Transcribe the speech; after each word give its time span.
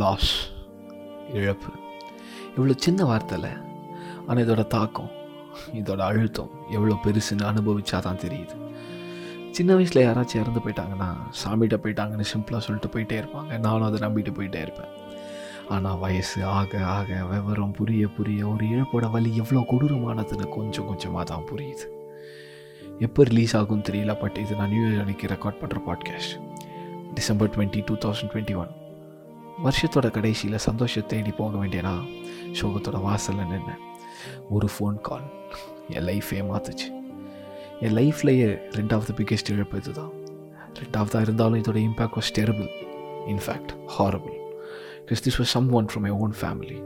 Loss 0.00 0.30
இழப்பு. 1.38 1.70
இவ்வளோ 2.54 2.74
சின்ன 2.76 3.04
வார்த்தையில் 3.04 3.50
ஆனால் 4.26 4.42
இதோட 4.44 4.66
தாக்கம் 4.66 5.10
இதோட 5.78 6.00
அழுத்தம் 6.10 6.52
எவ்வளோ 6.70 6.94
பெருசுன்னு 7.04 7.44
அனுபவிச்சா 7.50 7.98
தான் 7.98 8.20
தெரியுது. 8.24 8.54
சின்ன 9.50 9.74
வயசில் 9.74 10.04
யாராச்சும் 10.04 10.42
இறந்து 10.42 10.62
போயிட்டாங்கன்னா 10.64 11.08
சாமிகிட்ட 11.40 11.78
போயிட்டாங்கன்னு 11.82 12.26
சிம்பிளாக 12.32 12.62
சொல்லிட்டு 12.66 12.92
போயிட்டே 12.94 13.16
இருப்பாங்க. 13.22 13.58
நானும் 13.58 13.86
அதை 13.88 14.00
நம்பிட்டு 14.06 14.32
போயிட்டே 14.38 14.60
இருப்பேன். 14.60 14.92
ஆனால் 15.68 15.98
வயசு 15.98 16.44
ஆக 16.58 16.82
ஆக 16.96 17.24
விவரம் 17.32 17.76
புரிய 17.78 18.08
புரிய 18.08 18.48
ஒரு 18.48 18.66
இழப்போட 18.74 19.10
வலி 19.10 19.36
எவ்வளோ 19.42 19.64
கொடூரமானதுன்னு 19.72 20.48
கொஞ்சம் 20.58 20.88
கொஞ்சமாக 20.90 21.24
தான் 21.32 21.48
புரியுது. 21.52 21.86
எப்போ 22.98 23.22
ரிலீஸ் 23.22 23.56
ஆகும்னு 23.56 23.88
தெரியல 23.90 24.14
பட் 24.18 24.38
இது 24.38 24.54
நான் 24.54 24.72
நியூ 24.74 24.84
இயர் 24.88 25.02
அன்னைக்கு 25.04 25.34
ரெக்கார்ட் 25.34 25.60
பண்ணுற 25.62 25.80
podcast 25.88 26.34
December 27.14 27.52
twenty 27.56 27.82
two 27.90 27.96
thousand 28.06 28.32
twenty 28.34 28.54
one 28.54 28.72
வருஷத்தோட 29.64 30.10
கடைசியில் 30.10 30.58
சந்தோஷத்தை 30.58 31.18
தேடி 31.18 31.30
போக 31.30 31.66
வேண்டியனா 31.66 31.94
சோகத்தோட 32.60 33.00
வாசலில் 33.02 33.50
நின்று 33.52 33.74
ஒரு 34.50 34.68
ஃபோன் 34.74 34.96
கால் 35.00 35.26
என் 35.88 36.06
லைஃபே 36.06 36.40
மாற்றுச்சு 36.50 36.88
என் 37.80 37.96
லைஃப்லேயே 37.96 38.48
ரெண்டாவது 38.78 39.12
பிக்கெஸ்ட் 39.18 39.52
இழப்பு 39.52 39.78
இது 39.78 39.92
தான் 39.92 40.12
ரெண்டாவதாக 40.80 41.20
இருந்தாலும் 41.20 41.60
இதோட 41.62 41.78
impact 41.88 42.16
was 42.18 42.32
terrible 42.38 42.70
in fact 43.26 43.72
horrible 43.98 44.36
because 45.06 45.24
this 45.26 45.38
was 45.40 45.52
someone 45.72 45.86
from 45.86 46.00
my 46.00 46.10
own 46.10 46.34
family 46.40 46.78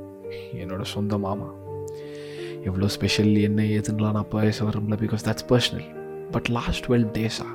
என்னோட 0.63 0.83
சொந்த 0.83 1.19
மாமா. 1.19 1.49
எவ்வளோ 2.65 2.89
ஸ்பெஷல் 2.89 3.35
என்ன 3.49 3.63
ஏதுன்னெலாம் 3.63 4.17
நான் 4.19 4.29
பேச 4.29 4.65
வரும்ல 4.65 4.97
because 5.03 5.27
that's 5.29 5.49
personal 5.49 5.87
but 6.31 6.49
last 6.49 6.87
twelve 6.87 7.09
டேஸாக 7.19 7.53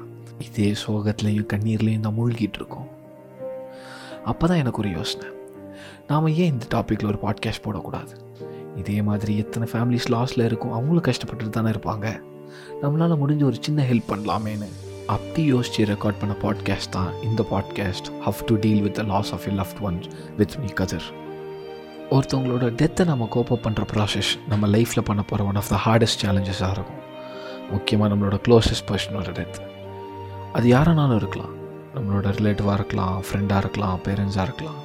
இதே 0.48 0.76
சோகத்துலேயும் 0.88 1.50
கண்ணீர்லேயும் 1.54 2.00
தான் 2.00 2.18
மூழ்கிட்டு 2.18 2.60
இருக்கோம். 2.62 2.91
அப்போ 4.26 4.48
தான் 4.48 4.58
எனக்கு 4.58 4.80
ஒரு 4.80 4.90
யோசனை. 4.90 5.28
நாம் 6.08 6.28
ஏன் 6.28 6.52
இந்த 6.52 6.66
டாப்பிக்கில் 6.74 7.06
ஒரு 7.06 7.20
பாட்காஸ்ட் 7.22 7.66
போடக்கூடாது? 7.66 8.14
இதே 8.76 9.02
மாதிரி 9.02 9.38
எத்தனை 9.38 9.68
ஃபேமிலிஸ் 9.72 10.12
லாஸில் 10.12 10.46
இருக்கும் 10.46 10.72
அவங்களும் 10.72 11.04
கஷ்டப்பட்டுட்டு 11.04 11.50
தானே 11.50 11.70
இருப்பாங்க. 11.70 12.22
நம்மளால் 12.82 13.22
முடிஞ்ச 13.24 13.44
ஒரு 13.44 13.56
சின்ன 13.60 13.84
ஹெல்ப் 13.84 14.10
பண்ணலாமேன்னு 14.10 14.70
அப்படி 15.08 15.44
யோசித்து 15.44 15.94
ரெக்கார்ட் 15.94 16.20
பண்ண 16.20 16.36
பாட்காஸ்ட் 16.42 16.90
தான் 16.90 17.14
இந்த 17.22 17.46
podcast 17.52 18.20
how 18.20 18.36
to 18.46 18.56
deal 18.56 18.82
with 18.82 18.94
the 18.94 19.04
loss 19.04 19.34
of 19.34 19.48
you 19.48 19.54
loved 19.54 19.82
ones 19.82 20.10
with 20.38 20.56
me 20.56 20.66
gather 20.66 21.04
ஒருத்தவங்களோட 22.10 22.66
டெத்தை 22.82 23.06
நம்ம 23.06 23.28
கோப்பப் 23.36 23.64
பண்ணுற 23.64 23.84
ப்ராசஸ் 23.94 24.40
நம்ம 24.50 24.68
லைஃப்பில் 24.68 25.02
பண்ண 25.02 25.24
போகிற 25.24 25.48
ஒன் 25.48 25.56
ஆஃப் 25.56 25.70
த 25.70 25.80
ஹார்டஸ்ட் 25.86 26.26
சேலஞ்சஸாக 26.26 26.72
இருக்கும். 26.72 27.00
முக்கியமாக 27.72 28.16
நம்மளோட 28.16 28.40
க்ளோசஸ்ட் 28.48 28.88
பர்சனோட 28.92 29.32
டெத் 29.40 29.60
அது 30.54 30.78
யாரானாலும் 30.78 31.16
இருக்கலாம். 31.16 31.61
நம்மளோட 31.96 32.28
ரிலேட்டிவாக 32.38 32.78
இருக்கலாம் 32.80 33.18
ஃப்ரெண்டாக 33.26 33.62
இருக்கலாம் 33.64 34.00
பேரண்ட்ஸாக 34.06 34.46
இருக்கலாம். 34.48 34.80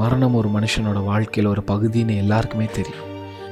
மரணம் 0.00 0.34
ஒரு 0.34 0.48
மனுஷனோட 0.48 1.04
வாழ்க்கையில் 1.04 1.52
ஒரு 1.52 1.62
பகுதின்னு 1.66 2.16
எல்லாருக்குமே 2.22 2.66
தெரியும். 2.78 3.04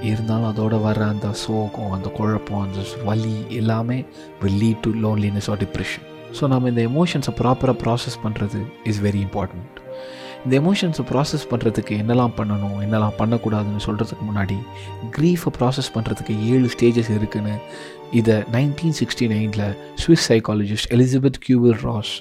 இருந்தாலும் 0.03 0.49
அதோட 0.51 0.75
வர 0.81 1.05
அந்த 1.13 1.29
சோகம் 1.43 1.93
அந்த 1.97 2.09
குழப்பம் 2.17 2.65
அந்த 2.65 2.81
வலி 3.05 3.37
எல்லாமே 3.61 3.99
will 4.43 4.59
lead 4.63 4.83
to 4.87 4.91
loneliness 5.05 5.49
or 5.53 5.61
depression 5.65 6.05
so 6.39 6.45
நம்ம 6.53 6.69
இந்த 6.69 6.83
எமோஷன்ஸை 6.91 7.33
ப்ராப்பராக 7.41 7.77
ப்ராசஸ் 7.83 8.19
பண்ணுறது 8.25 8.61
இஸ் 8.85 9.01
வெரி 9.07 9.21
இம்பார்ட்டண்ட் 9.27 9.77
இந்த 10.45 10.55
எமோஷன்ஸை 10.63 11.05
ப்ராசஸ் 11.11 11.47
பண்ணுறதுக்கு 11.51 11.95
என்னெல்லாம் 12.03 12.35
பண்ணணும் 12.39 12.77
என்னெல்லாம் 12.85 13.17
பண்ணக்கூடாதுன்னு 13.19 13.85
சொல்கிறதுக்கு 13.87 14.25
முன்னாடி 14.31 14.59
க்ரீஃபை 15.17 15.53
ப்ராசஸ் 15.59 15.91
பண்ணுறதுக்கு 15.95 16.35
ஏழு 16.53 16.69
ஸ்டேஜஸ் 16.75 17.11
இருக்குதுன்னு 17.17 17.55
இதை 18.13 18.37
நைன்டீன் 18.53 18.97
சிக்ஸ்டி 19.01 19.29
நைனில் 19.35 19.67
Swiss 19.95 20.27
psychologist 20.33 20.91
Elisabeth 20.97 21.41
Kubler 21.47 21.81
Ross 21.83 22.15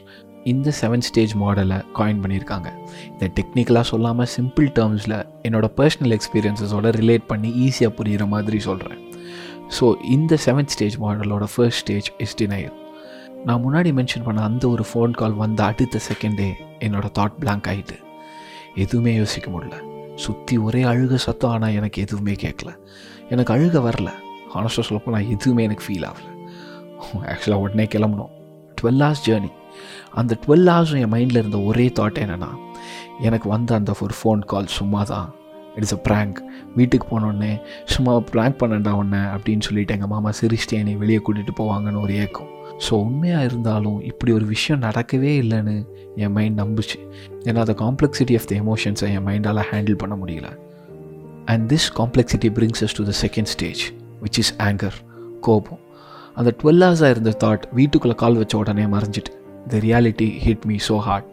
இந்த 0.51 0.69
செவன் 0.79 1.03
ஸ்டேஜ் 1.07 1.33
மாடலை 1.41 1.77
காயின் 1.97 2.19
பண்ணியிருக்காங்க. 2.23 2.69
இதை 3.13 3.27
டெக்னிக்கலாக 3.37 3.85
சொல்லாமல் 3.91 4.29
சிம்பிள் 4.35 4.67
டேர்ம்ஸில் 4.77 5.15
என்னோடய 5.47 5.71
பர்சனல் 5.79 6.13
எக்ஸ்பீரியன்ஸஸோட 6.17 6.89
ரிலேட் 7.01 7.25
பண்ணி 7.27 7.49
ஈஸியாக 7.65 7.93
புரிகிற 7.99 8.25
மாதிரி 8.33 8.59
சொல்கிறேன் 8.59 8.99
ஸோ 9.77 9.85
இந்த 10.15 10.37
செவன்த் 10.45 10.73
ஸ்டேஜ் 10.75 10.97
மாடலோட 11.05 11.45
ஃபர்ஸ்ட் 11.53 11.81
ஸ்டேஜ் 11.83 12.09
இஸ் 12.25 12.37
டினையல் 12.41 12.75
நான் 13.47 13.63
முன்னாடி 13.65 13.89
மென்ஷன் 13.99 14.25
பண்ண 14.27 14.43
அந்த 14.49 14.63
ஒரு 14.69 14.85
ஃபோன் 14.89 15.17
கால் 15.21 15.39
வந்த 15.41 15.63
அடுத்த 15.63 15.99
செகண்டே 16.09 16.49
என்னோடய 16.85 17.15
தாட் 17.19 17.39
பிளாங்க் 17.41 17.67
ஆகிட்டு 17.71 17.97
எதுவுமே 18.83 19.11
யோசிக்க 19.15 19.47
முடியல. 19.51 19.75
சுற்றி 20.23 20.55
ஒரே 20.67 20.83
அழுக 20.83 21.15
சத்தம் 21.27 21.53
ஆனால் 21.55 21.75
எனக்கு 21.79 21.99
எதுவுமே 22.05 22.33
கேட்கல 22.45 22.71
எனக்கு 23.29 23.51
அழுக 23.55 23.77
வரல. 23.89 24.09
ஆனஸ்டாக 24.53 24.85
சொல்லப்போனால் 24.89 25.29
எதுவுமே 25.35 25.63
எனக்கு 25.67 25.85
ஃபீல் 25.87 26.07
ஆகலை. 26.09 26.31
ஆக்சுவலாக 27.31 27.63
உடனே 27.65 27.85
கிளம்பணும் 27.95 28.33
டுவெல் 28.77 29.03
ஹார்ஸ் 29.05 29.23
ஜேர்னி 29.29 29.51
அந்த 30.19 30.37
டுவெல் 30.43 30.69
ஹவர்ஸும் 30.73 31.01
என் 31.05 31.13
மைண்டில் 31.15 31.41
இருந்த 31.41 31.59
ஒரே 31.69 31.87
தாட் 31.99 32.21
என்னென்னா 32.25 32.51
எனக்கு 33.27 33.47
வந்த 33.49 33.75
அந்த 33.75 33.91
ஒரு 34.05 34.15
ஃபோன் 34.19 34.41
கால் 34.51 34.75
சும்மா 34.77 35.03
தான் 35.03 35.29
இட்ஸ் 35.79 35.95
அ 35.97 35.99
ப்ராங்க் 36.07 36.37
வீட்டுக்கு 36.75 37.05
போனோடனே 37.13 37.53
சும்மா 37.93 38.11
ப்ராங்க் 38.33 38.59
பண்ணண்டா 38.61 38.91
உடனே 38.99 39.21
அப்படின்னு 39.35 39.65
சொல்லிட்டு 39.67 39.95
எங்கள் 39.95 40.11
மாமா 40.13 40.29
சிரிச்சிட்டு 40.39 40.77
என்னை 40.81 40.93
வெளியே 41.01 41.21
கூட்டிகிட்டு 41.25 41.53
போவாங்கன்னு 41.61 42.03
ஒரு 42.05 42.13
ஏக்கம். 42.25 42.51
ஸோ 42.85 42.91
உண்மையாக 43.07 43.47
இருந்தாலும் 43.47 43.99
இப்படி 44.09 44.31
ஒரு 44.31 44.45
விஷயம் 44.45 44.81
நடக்கவே 44.81 45.31
இல்லைன்னு 45.41 45.75
என் 46.23 46.33
மைண்ட் 46.37 46.59
நம்புச்சு. 46.61 46.97
ஏன்னா 47.47 47.59
அந்த 47.65 47.75
காம்ப்ளெக்சிட்டி 47.83 48.35
ஆஃப் 48.39 48.47
த 48.51 48.53
எமோஷன்ஸை 48.63 49.09
என் 49.17 49.25
மைண்டால் 49.29 49.61
ஹேண்டில் 49.71 49.99
பண்ண 50.03 50.15
முடியல. 50.21 50.49
And 51.51 51.65
this 51.73 51.87
complexity 51.99 52.51
brings 52.57 52.83
us 52.87 52.97
to 52.99 53.05
the 53.11 53.15
second 53.23 53.51
stage 53.55 53.83
which 54.23 54.39
is 54.43 54.53
anger 54.67 54.97
கோபம். 55.47 55.81
அந்த 56.39 56.51
டுவெல் 56.61 56.83
ஹவர்ஸாக 56.85 57.13
இருந்த 57.15 57.33
தாட் 57.43 57.65
வீட்டுக்குள்ளே 57.79 58.17
கால் 58.23 58.39
வச்ச 58.41 58.55
உடனே 58.57 58.85
மறைஞ்சிட்டு 58.95 59.33
the 59.71 59.77
reality 59.85 60.29
hit 60.45 60.65
me 60.69 60.77
so 60.87 60.97
hard 61.07 61.29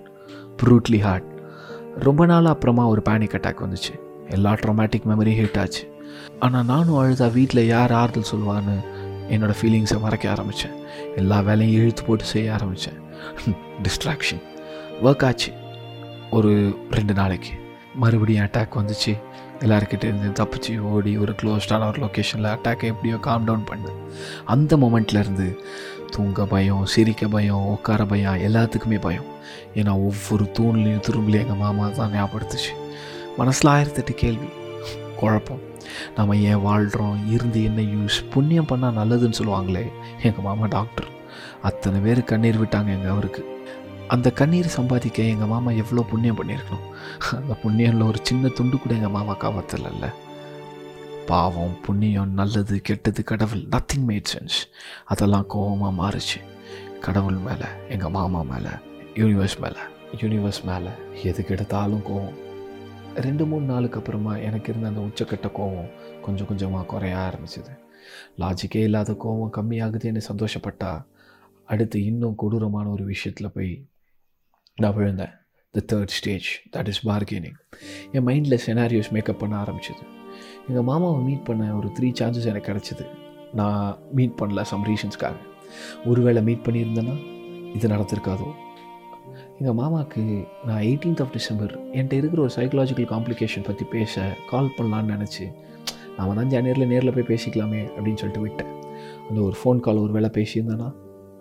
brutally 0.62 1.00
hard 1.06 1.28
ரொம்ப 2.06 2.26
நாள் 2.32 2.52
அப்புறமா 2.52 2.84
ஒரு 2.92 3.02
பேனிக் 3.08 3.36
அட்டாக் 3.38 3.62
வந்துச்சு. 3.64 3.94
எல்லா 4.36 4.52
ட்ரொமேட்டிக் 4.62 5.08
மெமரி 5.10 5.32
ஹிட் 5.40 5.58
ஆச்சு. 5.62 5.82
ஆனால் 6.44 6.68
நானும் 6.70 6.98
அழுதா 7.00 7.26
வீட்டில் 7.38 7.70
யார் 7.72 7.92
ஆறுதல் 8.00 8.30
சொல்லுவான்னு 8.32 8.76
என்னோடய 9.34 9.58
ஃபீலிங்ஸை 9.60 9.98
மறைக்க 10.04 10.30
ஆரம்பித்தேன் 10.34 10.76
எல்லா 11.20 11.38
வேலையும் 11.48 11.76
இழுத்து 11.80 12.02
போட்டு 12.06 12.24
செய்ய 12.32 12.54
ஆரம்பித்தேன் 12.56 13.00
டிஸ்ட்ராக்ஷன் 13.86 14.42
ஒர்க் 15.06 15.24
ஆச்சு. 15.28 15.50
ஒரு 16.38 16.52
ரெண்டு 16.96 17.14
நாளைக்கு. 17.20 17.52
மறுபடியும் 17.94 18.44
அட்டாக் 18.44 18.78
வந்துச்சு. 18.78 19.18
எல்லாருக்கிட்ட 19.60 20.04
இருந்து 20.04 20.44
தப்பிச்சு 20.44 20.78
ஓடி 20.78 21.16
ஒரு 21.16 21.34
க்ளோஸ்டான 21.42 21.88
ஒரு 21.88 22.04
லொக்கேஷனில் 22.04 22.52
அட்டாக்கை 22.54 22.82
எப்படியோ 22.82 23.16
காம் 23.16 23.44
டவுன் 23.44 23.64
பண்ணேன். 23.70 24.12
அந்த 24.44 24.76
மொமெண்ட்லேருந்து 24.76 25.58
தூங்க 26.10 26.46
பயம் 26.46 26.86
சிரிக்க 26.86 27.28
பயம் 27.28 27.66
உட்கார 27.66 28.04
பயம் 28.04 28.34
எல்லாத்துக்குமே 28.34 29.00
பயம். 29.00 29.24
ஏன்னா 29.74 29.90
ஒவ்வொரு 29.90 30.44
தூண்லேயும் 30.44 31.02
திரும்பலையும் 31.08 31.40
எங்கள் 31.40 31.56
மாமா 31.56 31.88
தான் 31.88 32.12
ஞாபகப்படுத்துச்சு. 32.12 32.72
மனசில் 33.36 33.70
ஆயிரத்தெட்டு 33.70 34.10
கேள்வி. 34.10 34.46
குழப்பம். 35.16 35.60
நம்ம 36.16 36.36
ஏன் 36.36 36.62
வாழ்கிறோம் 36.62 37.32
இருந்து 37.32 37.64
என்ன 37.64 37.80
யூஸ் 37.80 38.30
புண்ணியம் 38.30 38.66
பண்ணால் 38.66 38.98
நல்லதுன்னு 38.98 39.32
சொல்லுவாங்களே 39.38 39.92
எங்கள் 40.22 40.44
மாமா 40.44 40.66
டாக்டர் 40.66 41.06
அத்தனை 41.62 42.00
பேர் 42.00 42.24
கண்ணீர் 42.24 42.62
விட்டாங்க 42.62 42.86
எங்கள் 42.86 43.10
அவருக்கு. 43.10 43.60
அந்த 44.12 44.30
கண்ணீர் 44.30 44.66
சம்பாதிக்க 44.66 45.22
எங்கள் 45.22 45.48
மாமா 45.48 45.70
எவ்வளோ 45.70 46.02
புண்ணியம் 46.10 46.38
பண்ணியிருக்கணும்? 46.38 46.88
அந்த 47.34 47.56
புண்ணியமில் 47.62 48.06
ஒரு 48.06 48.18
சின்ன 48.22 48.48
துண்டு 48.48 48.78
கூட 48.78 48.94
எங்கள் 48.94 49.10
மாமா 49.10 49.34
காவத்தில்ல 49.34 50.08
பாவம் 51.26 51.80
புண்ணியம் 51.80 52.30
நல்லது 52.30 52.80
கெட்டது 52.80 53.24
கடவுள் 53.24 53.62
நத்திங் 53.62 54.04
மேட் 54.06 54.30
சென்ஸ் 54.32 54.58
அதெல்லாம் 55.04 55.46
கோபமாக 55.46 55.92
மாறுச்சு. 56.00 56.40
கடவுள் 57.00 57.34
மேலே 57.34 57.68
எங்கள் 57.88 58.10
மாமா 58.10 58.42
மேலே 58.42 58.72
யூனிவர்ஸ் 59.14 59.56
மேலே 59.60 59.82
யூனிவர்ஸ் 60.16 60.62
மேலே 60.64 60.90
எதுக்கு 61.22 61.54
எடுத்தாலும் 61.54 62.04
கோவம். 62.08 62.36
ரெண்டு 63.14 63.46
மூணு 63.46 63.64
நாளுக்கு 63.64 63.98
அப்புறமா 63.98 64.36
எனக்கு 64.36 64.70
இருந்த 64.70 64.88
அந்த 64.88 65.00
உச்சக்கட்ட 65.00 65.50
கோவம் 65.60 65.90
கொஞ்சம் 66.20 66.46
கொஞ்சமாக 66.46 66.84
குறைய 66.84 67.16
ஆரம்பிச்சிது. 67.16 67.72
லாஜிக்கே 68.38 68.82
இல்லாத 68.88 69.12
கோவம் 69.12 69.56
கம்மியாகுதுன்னு 69.56 70.22
சந்தோஷப்பட்டா 70.32 71.04
அடுத்து 71.64 72.04
இன்னும் 72.04 72.34
கொடூரமான 72.34 72.88
ஒரு 72.88 73.04
விஷயத்தில் 73.04 73.54
போய் 73.54 73.72
நான் 74.80 74.94
விழுந்தேன் 74.94 75.32
the 75.70 75.80
third 75.92 76.12
stage 76.16 76.46
that 76.76 76.86
is 76.86 77.06
bargaining 77.08 77.58
என் 78.12 78.26
மைண்டில் 78.26 78.58
செனாரியோஸ் 78.66 79.10
மேக்கப் 79.10 79.38
பண்ண 79.38 79.62
ஆரம்பிச்சிது. 79.62 80.04
எங்கள் 80.68 80.82
மாமாவை 80.82 81.20
மீட் 81.22 81.44
பண்ண 81.44 81.74
ஒரு 81.74 81.88
த்ரீ 81.88 82.08
சான்சஸ் 82.20 82.44
எனக்கு 82.44 82.72
கிடச்சிது. 82.72 83.06
நான் 83.54 83.98
மீட் 84.12 84.38
பண்ணல 84.42 84.62
சம் 84.62 84.84
ரீசன்ஸ்க்காக 84.84 85.34
ஒருவேளை 86.04 86.42
மீட் 86.42 86.64
பண்ணியிருந்தேன்னா 86.64 87.16
இது 87.74 87.88
நடந்திருக்காதோ? 87.88 88.48
எங்கள் 89.58 89.84
மாமாவுக்கு 89.84 90.46
நான் 90.66 90.82
எயிட்டீன்த் 90.82 91.22
ஆஃப் 91.22 91.32
டிசம்பர் 91.32 91.74
என்கிட்ட 91.90 92.12
இருக்கிற 92.12 92.42
ஒரு 92.42 92.52
சைக்கலாஜிக்கல் 92.56 93.10
காம்ப்ளிகேஷன் 93.14 93.64
பற்றி 93.64 93.84
பேச 93.84 94.34
கால் 94.48 94.74
பண்ணலான்னு 94.78 95.14
நினச்சி 95.14 95.46
நான் 96.16 96.34
தான் 96.34 96.48
ஜனவரியில் 96.48 96.86
நேரில் 96.86 97.14
போய் 97.14 97.30
பேசிக்கலாமே 97.36 97.80
அப்படின்னு 97.94 98.20
சொல்லிட்டு 98.22 98.40
விட்டேன். 98.40 98.72
அந்த 99.28 99.40
ஒரு 99.40 99.56
ஃபோன் 99.64 99.80
கால் 99.80 99.96
ஒரு 99.96 100.12
வேளை 100.12 100.30
பேசியிருந்தேன்னா 100.32 100.92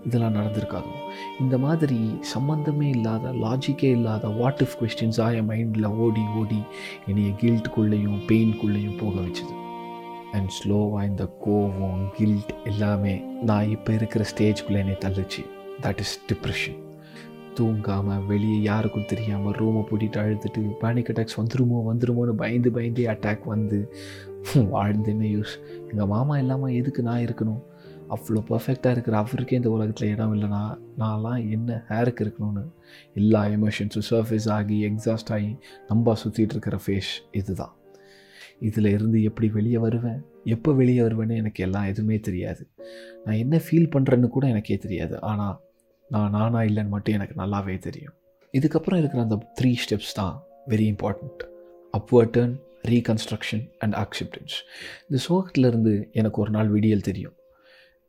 இதெல்லாம் 0.06 0.36
நடந்திருக்காதோ? 0.36 0.94
இந்த 1.39 1.57
மாதிரி 1.57 2.00
சம்மந்தமே 2.36 2.88
இல்லாத 2.89 3.31
லாஜிக்கே 3.33 3.83
இல்லாத 3.83 4.27
வாட் 4.27 4.62
இஃப் 4.62 4.77
கொஸ்டின்ஸாக 4.81 5.33
என் 5.33 5.50
மைண்டில் 5.50 5.86
ஓடி 5.86 6.21
ஓடி 6.36 6.62
என்னைய 7.07 7.31
கில்ட்டுக்குள்ளேயும் 7.42 8.19
பெயின்குள்ளேயும் 8.27 8.98
போக 8.98 9.15
வச்சுது. 9.19 9.56
அண்ட் 10.31 10.51
ஸ்லோவாக 10.57 11.06
இந்த 11.06 11.38
கோவம் 11.45 12.06
கில்ட் 12.18 12.53
எல்லாமே 12.63 13.15
நான் 13.42 13.69
இப்போ 13.69 13.94
இருக்கிற 13.94 14.25
ஸ்டேஜ்குள்ளே 14.36 14.77
என்னை 14.77 14.95
தள்ளுச்சு. 15.00 15.44
தட் 15.81 16.00
இஸ் 16.00 16.19
டிப்ரெஷன் 16.27 16.80
தூங்காமல் 17.59 18.25
வெளியே 18.25 18.62
யாருக்கும் 18.62 19.06
தெரியாமல் 19.06 19.53
ரூமை 19.53 19.81
பூட்டிட்டு 19.89 20.19
அழுதுட்டு 20.21 20.62
பேனிக் 20.80 21.09
அட்டாக்ஸ் 21.12 21.39
வந்துருமோ 21.42 21.80
வந்துருமோன்னு 21.89 22.33
பயந்து 22.33 22.71
பயந்து 22.71 23.06
அட்டாக் 23.07 23.44
வந்து 23.45 23.94
வாழ்ந்து 24.69 25.09
என்ன 25.12 25.25
யூஸ். 25.25 25.56
எங்கள் 25.89 26.07
மாமா 26.07 26.38
இல்லாமல் 26.38 26.74
எதுக்கு 26.74 27.03
நான் 27.03 27.19
இருக்கணும்? 27.19 27.62
அவ்வளோ 28.16 28.40
பர்ஃபெக்டாக 28.50 28.92
இருக்கிற 28.92 29.18
அவருக்கே 29.18 29.56
இந்த 29.56 29.69
உலகத்தில் 29.69 30.10
இடம் 30.10 30.34
இல்லைனா 30.36 30.62
நான்லாம் 30.98 31.52
என்ன 31.52 31.84
ஹேருக்கு 31.90 32.24
இருக்கணும்னு? 32.25 32.63
எல்லா 33.13 33.46
எமோஷன்ஸும் 33.46 34.08
சர்ஃபேஸ் 34.10 34.50
ஆகி 34.50 34.90
எக்ஸாஸ்ட் 34.90 35.31
ஆகி 35.31 35.58
நம்ம 35.88 36.16
சுற்றிட்டு 36.24 36.56
இருக்கிற 36.56 36.80
ஃபேஸ் 36.86 37.12
இதுதான். 37.31 37.75
இதில் 38.60 38.86
இருந்து 38.86 39.24
எப்படி 39.24 39.48
வெளியே 39.48 39.78
வருவேன்? 39.78 40.25
எப்போ 40.44 40.74
வெளியே 40.74 41.02
வருவேன்னு 41.02 41.36
எனக்கு 41.36 41.63
எல்லாம் 41.63 41.84
எதுவுமே 41.84 42.19
தெரியாது. 42.19 42.69
நான் 43.25 43.36
என்ன 43.36 43.58
ஃபீல் 43.58 43.92
பண்ணுறேன்னு 43.96 44.28
கூட 44.28 44.48
எனக்கே 44.48 44.78
தெரியாது. 44.78 45.22
ஆனால் 45.22 45.56
நான் 46.10 46.30
நானா 46.30 46.60
இல்லைன்னு 46.60 46.88
மட்டும் 46.88 47.13
எனக்கு 47.13 47.42
நல்லாவே 47.42 47.78
தெரியும். 47.78 48.16
இதுக்கப்புறம் 48.54 48.98
இருக்கிற 48.98 49.24
அந்த 49.24 49.38
த்ரீ 49.62 49.75
ஸ்டெப்ஸ் 49.84 50.13
தான் 50.13 50.44
very 50.68 50.88
important 50.94 51.44
upward 51.98 52.34
turn 52.38 52.56
reconstruction 52.88 53.63
and 53.78 53.94
acceptance 53.94 54.56
இந்த 55.10 55.24
சோகத்திலேருந்து 55.30 56.12
எனக்கு 56.12 56.42
ஒரு 56.42 56.52
நாள் 56.52 56.69
விடியல் 56.69 57.02
தெரியும். 57.02 57.36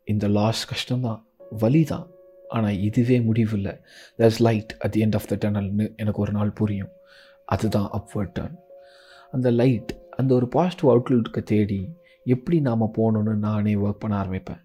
இந்த 0.04 0.28
லாஸ் 0.28 0.62
கஷ்டம்தான். 0.72 1.22
வலி 1.58 1.84
தான் 1.84 2.06
ஆனால் 2.48 2.80
இதுவே 2.80 3.20
முடிவில்லை. 3.20 3.74
That's 4.18 4.40
light 4.40 4.76
at 4.78 4.90
the 4.90 5.04
end 5.04 5.14
of 5.14 5.28
the 5.28 5.36
டனல்னு 5.42 5.96
எனக்கு 5.96 6.20
ஒரு 6.20 6.32
நாள் 6.32 6.50
புரியும். 6.50 6.92
அதுதான் 7.44 7.90
அப்வர்ட் 7.98 8.32
டர்ன் 8.38 8.56
அந்த 9.30 9.50
லைட் 9.50 10.00
அந்த 10.16 10.34
ஒரு 10.34 10.48
பாசிட்டிவ் 10.48 10.90
அவுட்லுக்கை 10.90 11.42
தேடி 11.42 11.80
எப்படி 12.24 12.60
நாம் 12.60 12.94
போகணுன்னு 12.98 13.34
நானே 13.46 13.74
ஒர்க் 13.74 14.02
பண்ண 14.02 14.16
ஆரம்பிப்பேன். 14.22 14.62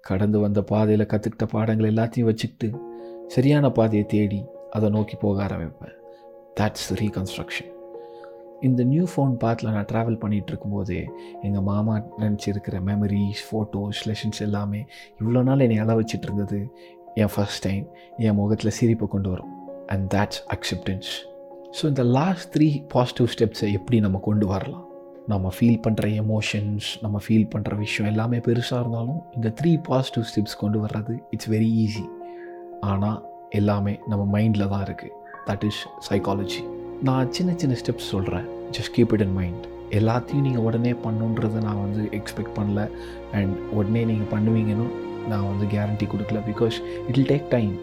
கடந்து 0.00 0.38
வந்த 0.38 0.62
பாதையில் 0.62 1.06
கற்றுக்கிட்ட 1.06 1.46
பாடங்கள் 1.48 1.92
எல்லாத்தையும் 1.92 2.28
வச்சுக்கிட்டு 2.30 2.68
சரியான 3.26 3.70
பாதையை 3.70 4.06
தேடி 4.06 4.44
அதை 4.70 4.88
நோக்கி 4.88 5.16
போக 5.16 5.44
ஆரம்பிப்பேன். 5.44 5.96
தேட்ஸ் 6.60 6.90
ரீகன்ஸ்ட்ரக்ஷன் 6.90 7.72
இந்த 8.62 8.84
நியூ 8.84 9.04
ஃபோன் 9.04 9.32
பார்த்தில் 9.42 9.70
நான் 9.70 9.84
ட்ராவல் 9.84 10.20
பண்ணிகிட்ருக்கும்போதே 10.22 11.06
எங்கள் 11.42 11.62
மாமா 11.62 12.02
நினச்சிருக்கிற 12.18 12.80
மெமரிஸ் 12.80 13.42
ஃபோட்டோஸ் 13.48 14.08
லெஷன்ஸ் 14.08 14.42
எல்லாமே 14.42 14.86
இவ்வளோ 15.20 15.42
நாள் 15.42 15.60
என்னை 15.60 15.78
அள 15.78 15.94
வச்சுட்டு 15.94 16.22
இருந்தது. 16.22 16.68
என் 17.14 17.32
ஃபஸ்ட் 17.34 17.62
டைம் 17.62 17.86
என் 18.18 18.34
முகத்தில் 18.34 18.70
சிரிப்பை 18.70 19.08
கொண்டு 19.08 19.30
வரும். 19.30 19.52
அண்ட் 19.86 20.14
தேட்ஸ் 20.14 20.42
அக்செப்டன்ஸ் 20.54 21.10
ஸோ 21.80 21.86
இந்த 21.86 22.02
லாஸ்ட் 22.02 22.56
த்ரீ 22.56 22.82
பாசிட்டிவ் 22.94 23.26
ஸ்டெப்ஸை 23.26 23.72
எப்படி 23.72 24.00
நம்ம 24.00 24.18
கொண்டு 24.18 24.46
வரலாம்? 24.46 24.86
நம்ம 25.28 25.50
ஃபீல் 25.58 25.80
பண்ணுற 25.86 26.14
எமோஷன்ஸ் 26.14 27.02
நம்ம 27.02 27.18
ஃபீல் 27.18 27.48
பண்ணுற 27.54 27.76
விஷயம் 27.76 28.10
எல்லாமே 28.12 28.38
பெருசாக 28.38 28.80
இருந்தாலும் 28.80 29.22
இந்த 29.34 29.52
த்ரீ 29.60 29.76
பாசிட்டிவ் 29.76 30.24
ஸ்டெப்ஸ் 30.24 30.56
கொண்டு 30.56 30.80
வர்றது 30.86 31.18
இட்ஸ் 31.30 31.48
வெரி 31.48 31.70
ஈஸி 31.84 32.04
ஆனால் 32.80 33.22
எல்லாமே 33.50 34.00
நம்ம 34.06 34.38
மைண்டில் 34.38 34.68
தான் 34.68 34.84
இருக்குது 34.88 35.10
தட் 35.46 35.64
இஸ் 35.64 35.86
சைக்காலஜி 36.10 36.75
நான் 37.04 37.32
சின்ன 37.32 37.52
சின்ன 37.56 37.76
ஸ்டெப்ஸ் 37.80 38.10
சொல்கிறேன் 38.10 38.44
just 38.72 38.92
keep 38.96 39.12
it 39.12 39.20
in 39.20 39.32
mind 39.32 39.64
எல்லாத்தையும் 39.90 40.44
நீங்கள் 40.46 40.62
உடனே 40.62 40.92
பண்ணுன்றதை 40.92 41.58
நான் 41.62 41.80
வந்து 41.80 42.02
எக்ஸ்பெக்ட் 42.18 42.54
பண்ணல. 42.58 42.88
அண்ட் 43.32 43.56
உடனே 43.72 44.04
நீங்கள் 44.04 44.30
பண்ணுவீங்கன்னு 44.34 44.86
நான் 45.28 45.46
வந்து 45.48 45.66
கேரண்டி 45.66 46.06
கொடுக்கல. 46.12 46.40
Because 46.50 46.76
it 47.08 47.16
will 47.16 47.28
take 47.32 47.48
time 47.48 47.74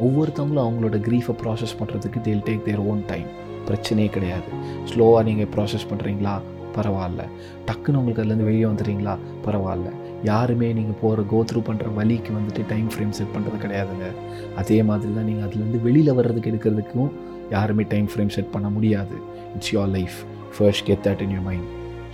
ஒவ்வொருத்தவங்களும் 0.00 0.64
அவங்களோட 0.66 0.98
க்ரீஃபை 1.08 1.34
ப்ராசஸ் 1.42 1.76
பண்ணுறதுக்கு 1.80 2.20
தேல் 2.20 2.42
டேக் 2.48 2.62
தேர் 2.62 2.78
ஓன் 2.78 3.02
டைம் 3.06 3.28
பிரச்சனையே 3.68 4.10
கிடையாது. 4.10 4.44
ஸ்லோவாக 4.90 5.22
நீங்கள் 5.22 5.46
ப்ராசஸ் 5.56 5.86
பண்ணுறீங்களா 5.92 6.40
பரவாயில்ல. 6.76 7.22
டக்குன்னு 7.66 7.96
உங்களுக்கு 7.96 8.22
அதுலேருந்து 8.22 8.44
வெளியே 8.44 8.64
வந்துடுறீங்களா? 8.64 9.18
பரவாயில்ல. 9.46 9.90
யாருமே 10.22 10.72
நீங்கள் 10.72 10.98
போகிற 11.00 11.22
கோ 11.22 11.44
த்ரூ 11.52 11.62
பண்ணுற 11.70 11.94
வழிக்கு 11.94 12.32
வந்துட்டு 12.32 12.64
டைம் 12.68 12.88
ஃப்ரேம் 12.88 13.10
செட் 13.10 13.34
பண்ணுறது 13.36 13.62
கிடையாதுங்க. 13.66 14.08
அதே 14.56 14.82
மாதிரி 14.82 15.14
தான் 15.14 15.24
நீங்கள் 15.24 15.48
அதுலேருந்து 15.48 15.82
வெளியில் 15.82 16.14
வர்றதுக்கு 16.14 16.50
எடுக்கிறதுக்கும் 16.50 17.10
யாருமே 17.50 17.84
டைம் 17.88 18.08
ஃப்ரேம் 18.12 18.32
செட் 18.36 18.50
பண்ண 18.50 18.68
முடியாது. 18.68 19.16
It's 19.54 19.72
your 19.74 19.90
life 19.96 20.16
first 20.56 20.84
get 20.86 21.02
that 21.08 21.22
in 21.26 21.30
your 21.30 21.46
mind 21.48 21.68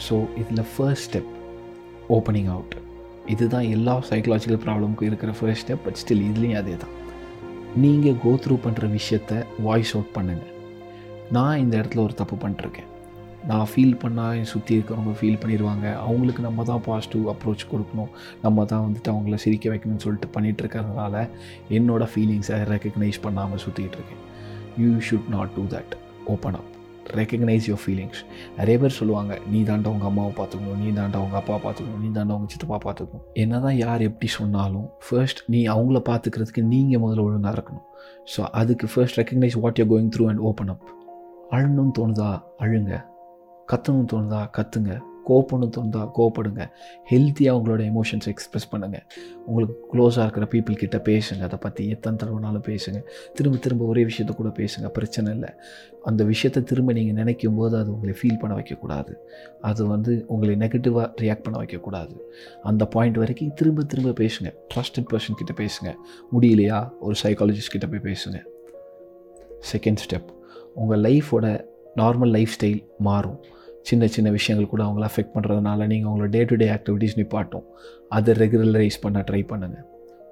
so 0.09 0.15
இதில் 0.41 0.65
ஃபர்ஸ்ட் 0.75 1.07
ஸ்டெப் 1.09 1.31
ஓப்பனிங் 2.17 2.51
அவுட் 2.55 2.75
இதுதான் 3.27 3.67
எல்லா 3.77 3.93
சைக்கலாஜிக்கல் 4.11 4.63
ப்ராப்ளமுக்கும் 4.65 5.09
இருக்கிற 5.11 5.33
ஃபர்ஸ்ட் 5.41 5.65
ஸ்டெப் 5.65 5.85
பட் 5.85 5.99
ஸ்டில் 6.03 6.25
இதுலேயும் 6.31 6.61
அதே 6.61 6.77
தான் 6.77 6.97
நீங்கள் 7.77 8.17
கோ 8.23 8.33
த்ரூ 8.45 8.55
பண்ணுற 8.65 8.87
விஷயத்த 8.99 9.45
வாய்ஸ் 9.67 9.93
அவுட் 9.97 10.15
பண்ணுங்கள் 10.17 10.51
நான் 11.37 11.59
இந்த 11.59 11.75
இடத்துல 11.81 12.03
ஒரு 12.07 12.15
தப்பு 12.15 12.37
பண்ணிட்டுருக்கேன் 12.37 12.89
நான் 13.51 13.69
ஃபீல் 13.71 13.97
பண்ணால் 14.03 14.35
என் 14.39 14.51
சுற்றி 14.53 14.73
இருக்கிறவங்க 14.77 15.13
ஃபீல் 15.21 15.39
பண்ணிடுவாங்க 15.43 15.87
அவங்களுக்கு 16.07 16.43
நம்ம 16.43 16.65
தான் 16.65 16.83
பாசிட்டிவ் 16.89 17.25
அப்ரோச் 17.33 17.65
கொடுக்கணும். 17.71 18.11
நம்ம 18.43 18.65
தான் 18.65 18.85
வந்துட்டு 18.87 19.11
அவங்கள 19.13 19.35
சிரிக்க 19.35 19.71
வைக்கணும்னு 19.71 20.05
சொல்லிட்டு 20.07 20.29
பண்ணிகிட்டு 20.35 20.63
இருக்கிறதுனால 20.65 21.15
என்னோடய 21.79 22.09
ஃபீலிங்ஸை 22.13 22.59
ரெக்கக்னைஸ் 22.73 23.19
பண்ணாமல் 23.23 23.63
சுற்றிக்கிட்டு 23.65 23.99
இருக்கேன். 24.01 24.23
You 24.79 24.93
should 25.11 25.29
not 25.29 25.51
do 25.57 25.63
that 25.63 25.93
open 26.27 26.55
up 26.55 26.71
recognise 27.19 27.67
your 27.69 27.83
feelings 27.85 28.21
நிறைய 28.59 28.79
பேர் 28.79 28.97
சொல்லுவாங்க 28.99 29.39
நீ 29.51 29.63
தாண்டா 29.63 29.87
உங்கள் 29.87 30.07
அம்மாவை 30.07 30.33
பார்த்துக்கணும் 30.39 30.81
நீ 30.83 30.91
தாண்டா 31.01 31.17
உங்கள் 31.17 31.41
அப்பா 31.41 31.55
பார்த்துக்கணும் 31.65 32.03
நீ 32.05 32.09
தாண்டா 32.09 32.35
உங்கள் 32.37 32.53
சித்தப்பா 32.53 32.79
பார்த்துக்கணும். 32.85 33.25
என்ன 33.33 33.61
தான் 33.61 33.77
யார் 33.77 34.01
எப்படி 34.01 34.27
சொன்னாலும் 34.27 34.91
ஃபர்ஸ்ட் 35.07 35.41
நீ 35.47 35.67
அவங்கள 35.67 36.01
பார்த்துக்கிறதுக்கு 36.11 36.63
நீங்கள் 36.63 37.01
முதல்ல 37.01 37.27
ஒழுங்காக 37.27 37.55
இருக்கணும். 37.57 37.87
ஸோ 38.35 38.43
அதுக்கு 38.43 38.89
first 38.95 39.19
recognise 39.21 39.59
what 39.65 39.79
you're 39.79 39.91
going 39.93 40.13
through 40.17 40.29
and 40.29 40.39
open 40.39 40.69
up 40.69 40.85
அழணும்னு 41.51 41.93
தோணுதா? 41.99 42.43
அழுங்க. 42.59 43.05
கத்தணும்னு 43.73 44.11
தோணுதா? 44.13 44.51
கத்துங்க. 44.59 45.03
கோப்பணும் 45.29 45.73
தோணுதா? 45.77 46.11
கோப்படுங்க 46.19 46.71
ஹெல்த்தியாக 47.11 47.57
உங்களோட 47.59 47.83
எமோஷன்ஸ் 47.93 48.29
எக்ஸ்ப்ரெஸ் 48.33 48.69
பண்ணுங்கள் 48.73 49.03
உங்களுக்கு 49.47 49.77
க்ளோஸாக 49.93 50.27
இருக்கிற 50.27 50.47
பீப்புள் 50.47 50.77
கிட்ட 50.77 50.97
பேசுங்க. 50.97 51.43
அதை 51.43 51.59
பற்றி 51.61 51.89
எத்தனை 51.89 52.19
தடவைனாலும் 52.19 52.67
பேசுங்க. 52.69 53.03
திரும்ப 53.35 53.59
திரும்ப 53.59 53.85
ஒரே 53.85 54.05
விஷயத்த 54.05 54.35
கூட 54.35 54.49
பேசுங்க. 54.49 54.89
பிரச்சனை 54.89 55.33
இல்லை. 55.33 55.49
அந்த 56.03 56.25
விஷயத்தை 56.25 56.65
திரும்ப 56.65 56.93
நீங்கள் 56.93 57.15
நினைக்கும் 57.15 57.57
போது 57.57 57.77
அது 57.77 57.93
உங்களை 57.93 58.17
ஃபீல் 58.23 58.39
பண்ண 58.39 58.57
வைக்கக்கூடாது. 58.57 59.15
அது 59.61 59.87
வந்து 59.87 60.25
உங்களை 60.29 60.57
நெகட்டிவாக 60.57 61.11
ரியாக்ட் 61.21 61.43
பண்ண 61.43 61.61
வைக்கக்கூடாது. 61.61 62.17
அந்த 62.63 62.87
பாயிண்ட் 62.87 63.17
வரைக்கும் 63.17 63.55
திரும்ப 63.55 63.83
திரும்ப 63.83 64.25
பேசுங்க. 64.25 64.55
ட்ரஸ்டட் 64.75 65.07
பர்சன் 65.13 65.37
கிட்ட 65.37 65.65
பேசுங்க. 65.65 65.95
முடியலையா? 66.33 66.91
ஒரு 67.01 67.15
சைக்காலஜிஸ்ட் 67.23 67.75
கிட்ட 67.75 67.87
போய் 67.87 68.13
பேசுங்க. 68.13 68.39
செகண்ட் 69.73 69.97
ஸ்டெப் 70.05 70.29
உங்கள் 70.75 71.01
லைஃபோட 71.01 71.65
நார்மல் 71.97 72.31
லைஃப் 72.31 72.49
ஸ்டைல் 72.61 72.85
மாறும். 72.99 73.45
சின்ன 73.89 74.07
சின்ன 74.07 74.29
விஷயங்கள் 74.39 74.73
கூட 74.73 74.83
அவங்கள 74.85 75.07
அஃபெக்ட் 75.11 75.35
பண்ணுறதுனால 75.37 75.87
நீங்கள் 75.93 76.11
உங்களோட 76.13 76.31
டே 76.37 76.43
டு 76.51 76.57
டே 76.63 76.69
ஆக்டிவிட்டீஸ் 76.77 77.17
நிப்பாட்டும். 77.21 77.65
அதை 78.17 78.35
ரெகுலரைஸ் 78.43 79.03
பண்ண 79.05 79.21
ட்ரை 79.31 79.43
பண்ணுங்கள் 79.53 79.89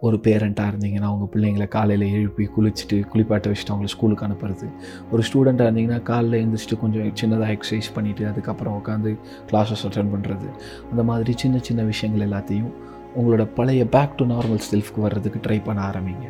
ஒரு 0.07 0.17
பேரண்ட்டாக 0.27 0.71
இருந்தீங்கன்னா 0.73 1.09
உங்கள் 1.15 1.31
பிள்ளைங்களை 1.33 1.67
காலையில் 1.75 2.05
எழுப்பி 2.19 2.45
குளிச்சுட்டு 2.57 2.99
குளிப்பாட்ட 3.13 3.49
வச்சுட்டு 3.53 3.73
அவங்கள 3.73 3.91
ஸ்கூலுக்கு 3.95 4.27
அனுப்புறது. 4.27 4.67
ஒரு 5.13 5.23
ஸ்டூடெண்ட்டாக 5.29 5.67
இருந்தீங்கன்னா 5.69 5.99
காலையில் 6.11 6.37
எழுந்திரிச்சிட்டு 6.41 6.79
கொஞ்சம் 6.83 7.11
சின்னதாக 7.23 7.57
எக்ஸசைஸ் 7.57 7.91
பண்ணிவிட்டு 7.97 8.25
அதுக்கப்புறம் 8.31 8.77
உட்காந்து 8.81 9.11
கிளாஸஸ் 9.51 9.85
அட்டன் 9.89 10.13
பண்ணுறது 10.15 10.49
அந்த 10.91 11.05
மாதிரி 11.11 11.35
சின்ன 11.43 11.59
சின்ன 11.69 11.83
விஷயங்கள் 11.93 12.27
எல்லாத்தையும் 12.29 12.73
உங்களோட 13.19 13.45
பழைய 13.59 13.85
பேக் 13.97 14.17
டு 14.21 14.27
நார்மல் 14.35 14.63
செல்ஃப்க்கு 14.71 15.01
வர்றதுக்கு 15.07 15.41
ட்ரை 15.47 15.59
பண்ண 15.65 15.83
ஆரம்பிங்க. 15.91 16.27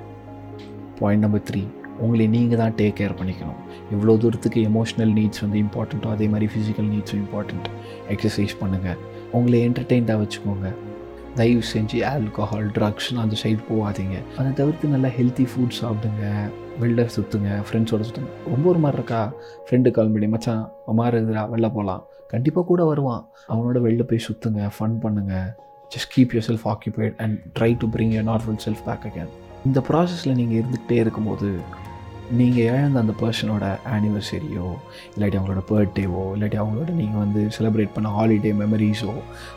பாயிண்ட் 1.00 1.24
நம்பர் 1.26 1.46
த்ரீ 1.50 1.62
உங்களை 2.04 2.26
நீங்கள் 2.34 2.60
தான் 2.62 2.74
டேக் 2.80 2.96
கேர் 3.00 3.16
பண்ணிக்கணும். 3.20 3.58
இவ்வளோ 3.94 4.12
தூரத்துக்கு 4.22 4.60
எமோஷ்னல் 4.70 5.12
நீட்ஸ் 5.18 5.42
வந்து 5.44 5.58
இம்பார்ட்டண்ட்டோ 5.64 6.10
அதே 6.16 6.28
மாதிரி 6.34 6.46
ஃபிசிக்கல் 6.52 6.88
நீட்ஸும் 6.92 7.20
இம்பார்ட்டண்ட் 7.24 7.68
எக்ஸசைஸ் 8.14 8.54
பண்ணுங்கள் 8.62 9.00
உங்களை 9.38 9.58
என்டர்டெயின்டாக 9.68 10.20
வச்சுக்கோங்க. 10.22 10.68
தயவு 11.38 11.62
செஞ்சு 11.72 11.98
ஆல்கஹால் 12.12 12.68
ட்ரக்ஸ் 12.76 13.08
அந்த 13.24 13.34
சைடு 13.42 13.60
போகாதீங்க. 13.70 14.16
அதை 14.38 14.48
தவிர்த்து 14.60 14.94
நல்லா 14.94 15.10
ஹெல்த்தி 15.18 15.44
ஃபுட் 15.50 15.76
சாப்பிடுங்க. 15.80 16.24
வெளில 16.82 17.04
சுற்றுங்க 17.16 17.50
ஃப்ரெண்ட்ஸோட 17.66 18.02
சுற்றுங்க 18.08 18.30
ரொம்ப 18.52 18.64
ஒரு 18.72 18.80
மாதிரி 18.84 18.98
இருக்கா? 19.00 19.20
ஃப்ரெண்டு 19.66 19.90
கால் 19.96 20.12
பண்ணி 20.14 20.28
மச்சான் 20.34 20.62
மாதிரி 21.00 21.14
இருக்குதுடா 21.16 21.44
வெளில 21.52 21.68
போகலாம் 21.76 22.02
கண்டிப்பாக 22.32 22.64
கூட 22.70 22.82
வருவான். 22.90 23.22
அவனோட 23.52 23.78
வெளில 23.86 24.02
போய் 24.10 24.24
சுற்றுங்க 24.28 24.70
ஃபன் 24.76 24.96
பண்ணுங்கள் 25.04 25.48
just 25.94 26.10
keep 26.14 26.34
yourself 26.48 26.66
occupied 26.72 27.14
and 27.24 27.36
try 27.58 27.70
to 27.82 27.88
bring 27.94 28.12
your 28.16 28.28
normal 28.32 28.58
self 28.66 28.82
back 28.88 29.06
again 29.10 29.30
இந்த 29.68 29.78
ப்ராசஸில் 29.88 30.36
நீங்கள் 30.40 30.58
இருந்துக்கிட்டே 30.60 30.98
இருக்கும்போது 31.04 31.48
நீங்கள் 32.38 32.66
இழந்த 32.70 32.96
அந்த 33.02 33.12
பர்சனோட 33.20 33.64
ஆனிவர்சரியோ 33.94 34.66
இல்லாட்டி 35.14 35.36
அவங்களோட 35.38 35.62
பர்த்டேவோ 35.70 36.24
இல்லாட்டி 36.34 36.58
அவங்களோட 36.62 36.90
நீங்கள் 36.98 37.22
வந்து 37.22 37.40
செலிப்ரேட் 37.56 37.94
பண்ண 37.94 38.08
ஹாலிடே 38.16 38.52
மெமரிஸோ 38.60 39.14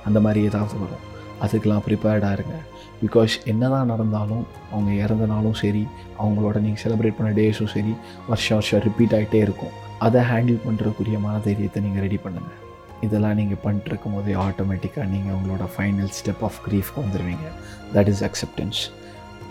அந்த 0.08 0.20
மாதிரி 0.26 0.42
ஏதாவது 0.50 0.78
வரும். 0.84 1.04
அதுக்கெலாம் 1.46 1.84
ப்ரிப்பேர்டாக 1.88 2.38
இருங்க. 2.38 2.56
பிகாஸ் 3.04 3.34
என்ன 3.52 3.70
தான் 3.74 3.90
நடந்தாலும் 3.94 4.44
அவங்க 4.72 4.92
இறந்தனாலும் 5.06 5.58
சரி 5.62 5.84
அவங்களோட 6.22 6.56
நீங்கள் 6.66 6.84
செலிப்ரேட் 6.84 7.18
பண்ண 7.20 7.32
டேஸும் 7.40 7.72
சரி 7.76 7.94
வருஷம் 8.30 8.58
வருஷம் 8.60 8.84
ரிப்பீட் 8.88 9.16
ஆகிட்டே 9.20 9.42
இருக்கும். 9.48 9.74
அதை 10.08 10.22
ஹேண்டில் 10.32 10.60
பண்ணுறதுக்குரிய 10.66 11.20
மனதைரியத்தை 11.28 11.82
நீங்கள் 11.86 12.06
ரெடி 12.08 12.20
பண்ணுங்கள் 12.26 12.60
இதெல்லாம் 13.06 13.38
நீங்கள் 13.42 13.62
பண்ணிட்டுருக்கும் 13.64 14.16
போதே 14.16 14.36
ஆட்டோமேட்டிக்காக 14.48 15.08
நீங்கள் 15.14 15.36
உங்களோட 15.38 15.64
ஃபைனல் 15.76 16.12
ஸ்டெப் 16.20 16.44
ஆஃப் 16.50 16.60
க்ரீஃப்க்கு 16.66 17.02
வந்துடுவீங்க 17.06 17.48
தட் 17.96 18.12
இஸ் 18.14 18.24
அக்செப்டன்ஸ் 18.30 18.82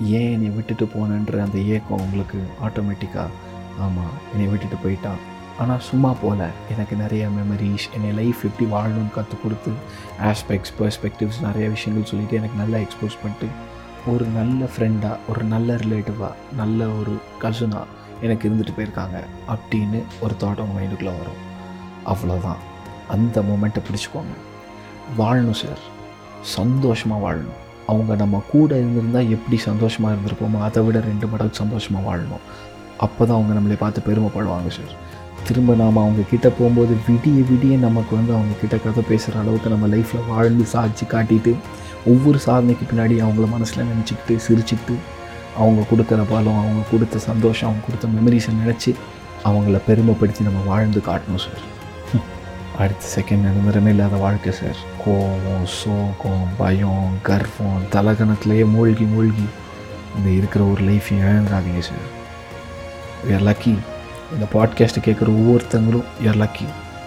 ஏன் 0.06 0.32
என்னை 0.32 0.48
விட்டுட்டு 0.48 0.84
போனேன்ற 0.84 1.40
அந்த 1.40 1.58
ஏக்கம் 1.58 2.00
உங்களுக்கு 2.00 2.38
ஆட்டோமேட்டிக்காக 2.64 3.28
ஆமாம் 3.78 4.16
என்னை 4.32 4.46
விட்டுட்டு 4.46 4.76
போயிட்டான் 4.84 5.20
ஆனால் 5.58 5.80
சும்மா 5.80 6.12
போகல 6.22 6.48
எனக்கு 6.70 6.96
நிறைய 6.96 7.26
மெமரிஸ் 7.26 7.92
என்னை 7.94 8.12
லைஃப் 8.12 8.44
எப்படி 8.44 8.70
வாழணும்னு 8.70 9.14
கற்றுக் 9.14 9.42
கொடுத்து 9.42 9.72
ஆஸ்பெக்ட்ஸ் 10.22 10.72
பெர்ஸ்பெக்டிவ்ஸ் 10.78 11.40
நிறைய 11.42 11.68
விஷயங்கள் 11.68 12.08
சொல்லிவிட்டு 12.08 12.36
எனக்கு 12.36 12.56
நல்லா 12.56 12.78
எக்ஸ்போஸ் 12.78 13.22
பண்ணிட்டு 13.22 13.48
ஒரு 14.06 14.24
நல்ல 14.24 14.64
ஃப்ரெண்டாக 14.64 15.18
ஒரு 15.28 15.44
நல்ல 15.44 15.74
ரிலேட்டிவாக 15.74 16.32
நல்ல 16.56 16.86
ஒரு 16.86 17.16
கல்சுனா 17.40 17.82
எனக்கு 18.20 18.48
இருந்துட்டு 18.48 18.74
போயிருக்காங்க 18.76 19.24
அப்படின்னு 19.48 20.02
ஒரு 20.20 20.34
தாட் 20.40 20.60
அவங்க 20.60 20.80
மைண்டுக்குள்ளே 20.80 21.12
வரும். 21.20 21.40
அவ்வளோதான் 22.06 22.56
அந்த 23.08 23.40
மூமெண்ட்டை 23.40 23.82
பிடிச்சிக்கோங்க. 23.88 24.34
வாழணும் 25.18 25.60
சார் 25.62 25.78
சந்தோஷமாக 26.40 27.32
வாழணும். 27.32 27.60
அவங்க 27.86 28.16
நம்ம 28.16 28.42
கூட 28.50 28.76
இருந்திருந்தால் 28.76 29.30
எப்படி 29.30 29.56
சந்தோஷமாக 29.56 30.14
இருந்திருப்போமோ 30.14 30.58
அதை 30.60 30.82
விட 30.82 31.00
ரெண்டு 31.00 31.26
மடங்கு 31.26 31.54
சந்தோஷமாக 31.54 32.02
வாழணும். 32.08 32.44
அப்போ 32.98 33.26
தான் 33.26 33.36
அவங்க 33.36 33.60
நம்மளை 33.60 33.76
பார்த்து 33.78 34.00
பெருமைப்படுவாங்க 34.06 34.68
சார் 34.68 34.92
திரும்ப 35.46 35.74
நாம் 35.74 35.96
அவங்கக்கிட்ட 35.96 36.48
போகும்போது 36.58 36.96
விடிய 37.08 37.38
விடிய 37.50 37.78
நமக்கு 37.78 38.16
வந்து 38.16 38.34
அவங்க 38.34 38.54
கிட்ட 38.60 38.76
கதை 38.76 39.04
பேசுகிற 39.08 39.40
அளவுக்கு 39.40 39.70
நம்ம 39.70 39.86
லைஃப்பில் 39.86 40.28
வாழ்ந்து 40.28 40.64
சாதிச்சு 40.72 41.06
காட்டிட்டு 41.08 41.56
ஒவ்வொரு 42.06 42.38
சாதனைக்கு 42.46 42.84
பின்னாடி 42.92 43.16
அவங்கள 43.22 43.48
மனசில் 43.50 43.84
நினச்சிக்கிட்டு 43.84 44.36
சிரிச்சுக்கிட்டு 44.46 44.96
அவங்க 45.58 45.84
கொடுக்குற 45.90 46.28
பலம் 46.28 46.58
அவங்க 46.58 46.82
கொடுத்த 46.90 47.18
சந்தோஷம் 47.18 47.68
அவங்க 47.68 47.84
கொடுத்த 47.86 48.08
மெமரிஸை 48.08 48.54
நினச்சி 48.64 48.94
அவங்கள 49.44 49.80
பெருமைப்படுத்தி 49.86 50.42
நம்ம 50.42 50.62
வாழ்ந்து 50.66 51.00
காட்டணும் 51.00 51.36
சார் 51.36 51.62
அடுத்த 52.78 53.06
செகண்ட் 53.14 53.44
நிரந்தரமே 53.44 53.88
இல்லாத 53.88 54.16
வாழ்க்கை 54.16 54.52
சார் 54.52 54.78
கோவம் 55.06 55.64
சோகம் 55.64 56.48
பயம் 56.58 57.18
கர்வம் 57.22 57.82
தலகணத்துலேயே 57.92 58.66
மூழ்கி 58.66 59.04
மூழ்கி 59.04 59.46
இந்த 60.16 60.28
இருக்கிற 60.30 60.64
ஒரு 60.64 60.82
லைஃப்பையும் 60.82 61.24
இழந்துடாதீங்க 61.24 61.78
சார் 61.78 62.06
யார் 63.30 63.42
லக்கி 63.42 63.74
இந்த 64.32 64.46
பாட்காஸ்ட்டை 64.52 65.02
கேட்குற 65.04 65.28
ஒவ்வொருத்தங்களும் 65.36 66.06
யார் 66.22 66.36
லக்கி 66.36 66.66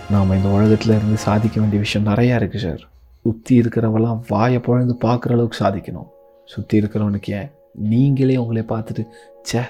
நாம் 0.10 0.31
இந்த 0.31 0.50
உலகத்தில் 0.50 0.95
இருந்து 0.95 1.17
சாதிக்க 1.17 1.60
வேண்டிய 1.60 1.79
விஷயம் 1.79 2.07
நிறையா 2.07 2.36
இருக்குது 2.36 2.57
சார் 2.57 2.84
சுற்றி 3.25 3.62
இருக்கிறவெல்லாம் 3.62 4.19
வாயை 4.27 4.60
பொழந்து 4.60 4.95
பார்க்குற 5.01 5.31
அளவுக்கு 5.31 5.57
சாதிக்கணும். 5.57 6.10
சுற்றி 6.45 6.81
இருக்கிறவனுக்கு 6.81 7.29
ஏன்? 7.31 7.50
நீங்களே 7.74 8.38
உங்களே 8.38 8.62
பார்த்துட்டு 8.62 9.03
ச்சே 9.43 9.63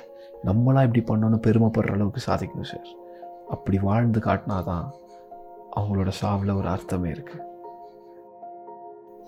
நம்மளாம் 0.46 0.84
இப்படி 0.84 1.04
பண்ணோன்னு 1.08 1.40
பெருமைப்படுற 1.48 1.92
அளவுக்கு 1.92 2.22
சாதிக்கணும் 2.28 2.64
சார் 2.64 2.90
அப்படி 3.50 3.78
வாழ்ந்து 3.78 4.20
காட்டினா 4.20 4.64
தான் 4.64 4.86
அவங்களோட 5.76 6.12
சாவில் 6.22 6.58
ஒரு 6.58 6.68
அர்த்தமே 6.68 7.10
இருக்குது 7.10 7.44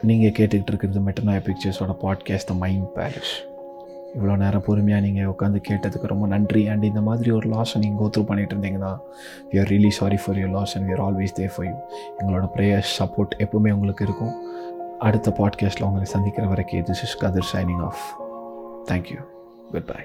நீங்கள் 0.01 0.29
கேட்டுக்கிட்டு 0.29 0.67
இருக்கிறது 0.67 0.99
மெட்டனாய் 0.99 1.43
பிக்சர்ஸோட 1.43 1.95
பாட்காஸ்ட் 2.01 2.47
த 2.47 2.53
மைண்ட் 2.53 2.87
பேலஸ் 2.95 3.55
இவ்வளோ 4.15 4.37
நேரம் 4.37 4.63
பொறுமையாக 4.65 5.05
நீங்கள் 5.05 5.25
உட்காந்து 5.25 5.61
கேட்டதுக்கு 5.69 6.07
ரொம்ப 6.07 6.27
நன்றி. 6.27 6.67
அண்ட் 6.67 6.83
இந்த 6.83 7.01
மாதிரி 7.01 7.31
ஒரு 7.31 7.49
லாஸை 7.49 7.77
நீங்கள் 7.77 8.07
கோத்ரூ 8.07 8.27
பண்ணிகிட்டு 8.27 8.53
இருந்தீங்கன்னா 8.53 8.97
we 9.51 9.59
are 9.59 9.67
really 9.67 9.89
sorry 9.89 10.15
for 10.25 10.35
your 10.35 10.49
loss 10.49 10.77
and 10.77 10.89
we 10.89 11.01
are 11.01 11.13
always 11.13 11.35
there 11.35 11.49
for 11.55 11.65
you 11.65 11.73
எங்களோட 12.19 12.49
ப்ரேயர்ஸ் 12.55 12.93
சப்போர்ட் 12.99 13.37
எப்பவுமே 13.37 13.71
உங்களுக்கு 13.71 14.05
இருக்கும். 14.05 14.55
அடுத்த 14.99 15.33
பாட்காஸ்ட்டில் 15.37 15.83
உங்களை 15.83 16.05
சந்திக்கிற 16.05 16.47
வரைக்கும் 16.47 16.79
this 16.79 16.89
is 16.89 17.17
Kathir 17.17 17.47
signing 17.53 17.83
off 17.83 18.21
thank you 18.85 19.19
goodbye 19.85 20.03